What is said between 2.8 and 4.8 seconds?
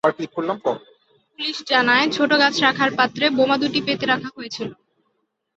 পাত্রে বোমা দুটি পেতে রাখা হয়েছিল।